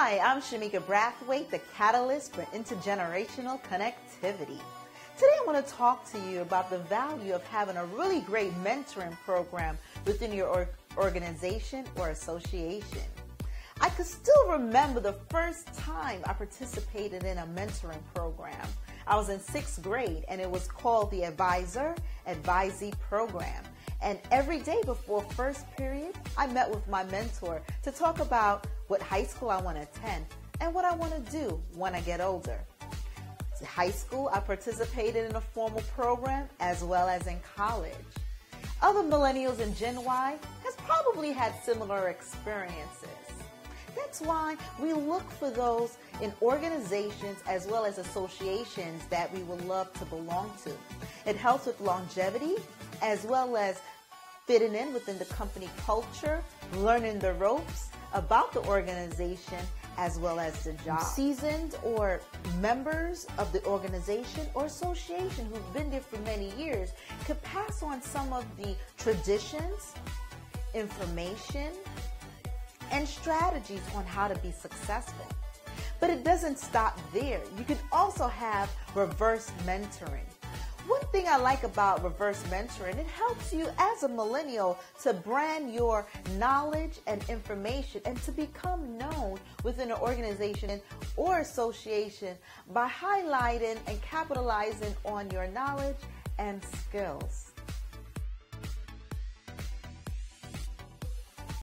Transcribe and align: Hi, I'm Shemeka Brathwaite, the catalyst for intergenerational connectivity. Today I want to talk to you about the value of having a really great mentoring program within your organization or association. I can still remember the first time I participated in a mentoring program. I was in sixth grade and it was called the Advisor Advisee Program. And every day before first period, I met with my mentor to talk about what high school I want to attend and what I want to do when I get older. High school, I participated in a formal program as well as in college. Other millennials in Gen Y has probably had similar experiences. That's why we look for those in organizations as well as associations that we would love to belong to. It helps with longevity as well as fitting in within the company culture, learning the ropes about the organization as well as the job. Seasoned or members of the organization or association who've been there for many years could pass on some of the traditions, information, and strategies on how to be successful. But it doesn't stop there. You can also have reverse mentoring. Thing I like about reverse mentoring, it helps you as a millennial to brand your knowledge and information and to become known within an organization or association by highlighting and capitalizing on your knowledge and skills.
Hi, 0.00 0.20
I'm 0.20 0.40
Shemeka 0.40 0.80
Brathwaite, 0.82 1.50
the 1.50 1.58
catalyst 1.76 2.32
for 2.32 2.42
intergenerational 2.56 3.60
connectivity. 3.64 4.60
Today 5.16 5.34
I 5.40 5.44
want 5.44 5.66
to 5.66 5.72
talk 5.72 6.08
to 6.12 6.20
you 6.30 6.40
about 6.40 6.70
the 6.70 6.78
value 6.78 7.34
of 7.34 7.42
having 7.48 7.76
a 7.76 7.84
really 7.84 8.20
great 8.20 8.52
mentoring 8.62 9.10
program 9.24 9.76
within 10.06 10.32
your 10.32 10.68
organization 10.96 11.84
or 11.96 12.10
association. 12.10 13.02
I 13.80 13.88
can 13.88 14.04
still 14.04 14.48
remember 14.48 15.00
the 15.00 15.16
first 15.30 15.66
time 15.74 16.20
I 16.26 16.32
participated 16.32 17.24
in 17.24 17.38
a 17.38 17.46
mentoring 17.46 18.02
program. 18.14 18.68
I 19.04 19.16
was 19.16 19.30
in 19.30 19.40
sixth 19.40 19.82
grade 19.82 20.24
and 20.28 20.40
it 20.40 20.48
was 20.48 20.68
called 20.68 21.10
the 21.10 21.24
Advisor 21.24 21.96
Advisee 22.28 22.96
Program. 23.00 23.64
And 24.00 24.18
every 24.30 24.60
day 24.60 24.80
before 24.84 25.22
first 25.22 25.70
period, 25.76 26.14
I 26.36 26.46
met 26.46 26.70
with 26.70 26.86
my 26.88 27.04
mentor 27.04 27.62
to 27.82 27.90
talk 27.90 28.20
about 28.20 28.66
what 28.86 29.02
high 29.02 29.24
school 29.24 29.50
I 29.50 29.60
want 29.60 29.76
to 29.76 29.82
attend 29.82 30.24
and 30.60 30.72
what 30.72 30.84
I 30.84 30.94
want 30.94 31.14
to 31.14 31.32
do 31.32 31.60
when 31.74 31.94
I 31.94 32.00
get 32.00 32.20
older. 32.20 32.58
High 33.66 33.90
school, 33.90 34.30
I 34.32 34.38
participated 34.38 35.28
in 35.28 35.34
a 35.34 35.40
formal 35.40 35.82
program 35.94 36.48
as 36.60 36.84
well 36.84 37.08
as 37.08 37.26
in 37.26 37.38
college. 37.56 37.92
Other 38.80 39.02
millennials 39.02 39.58
in 39.58 39.74
Gen 39.74 40.04
Y 40.04 40.36
has 40.62 40.76
probably 40.76 41.32
had 41.32 41.52
similar 41.64 42.08
experiences. 42.08 43.08
That's 43.96 44.20
why 44.20 44.56
we 44.80 44.92
look 44.92 45.28
for 45.32 45.50
those 45.50 45.98
in 46.22 46.32
organizations 46.40 47.38
as 47.48 47.66
well 47.66 47.84
as 47.84 47.98
associations 47.98 49.04
that 49.06 49.32
we 49.34 49.42
would 49.42 49.64
love 49.66 49.92
to 49.94 50.04
belong 50.04 50.52
to. 50.64 50.72
It 51.28 51.36
helps 51.36 51.66
with 51.66 51.80
longevity 51.80 52.54
as 53.02 53.24
well 53.24 53.56
as 53.56 53.80
fitting 54.46 54.74
in 54.74 54.94
within 54.94 55.18
the 55.18 55.24
company 55.26 55.68
culture, 55.84 56.42
learning 56.76 57.18
the 57.18 57.34
ropes 57.34 57.90
about 58.14 58.52
the 58.52 58.60
organization 58.64 59.58
as 59.98 60.18
well 60.18 60.38
as 60.38 60.62
the 60.62 60.72
job. 60.84 61.02
Seasoned 61.02 61.76
or 61.82 62.20
members 62.60 63.26
of 63.36 63.52
the 63.52 63.62
organization 63.66 64.46
or 64.54 64.66
association 64.66 65.46
who've 65.52 65.74
been 65.74 65.90
there 65.90 66.00
for 66.00 66.18
many 66.20 66.50
years 66.56 66.92
could 67.24 67.42
pass 67.42 67.82
on 67.82 68.00
some 68.00 68.32
of 68.32 68.44
the 68.56 68.74
traditions, 68.96 69.94
information, 70.72 71.72
and 72.92 73.06
strategies 73.06 73.82
on 73.94 74.04
how 74.06 74.28
to 74.28 74.38
be 74.38 74.52
successful. 74.52 75.26
But 76.00 76.10
it 76.10 76.22
doesn't 76.22 76.58
stop 76.58 76.98
there. 77.12 77.40
You 77.58 77.64
can 77.64 77.78
also 77.90 78.28
have 78.28 78.70
reverse 78.94 79.50
mentoring. 79.66 80.24
Thing 81.10 81.26
I 81.26 81.38
like 81.38 81.62
about 81.62 82.04
reverse 82.04 82.42
mentoring, 82.50 82.98
it 82.98 83.06
helps 83.06 83.50
you 83.50 83.66
as 83.78 84.02
a 84.02 84.08
millennial 84.08 84.78
to 85.02 85.14
brand 85.14 85.72
your 85.72 86.06
knowledge 86.36 86.98
and 87.06 87.24
information 87.30 88.02
and 88.04 88.20
to 88.24 88.32
become 88.32 88.98
known 88.98 89.38
within 89.64 89.90
an 89.90 89.96
organization 89.96 90.82
or 91.16 91.38
association 91.38 92.36
by 92.74 92.88
highlighting 92.88 93.78
and 93.86 94.00
capitalizing 94.02 94.94
on 95.06 95.30
your 95.30 95.48
knowledge 95.48 95.96
and 96.38 96.62
skills. 96.64 97.52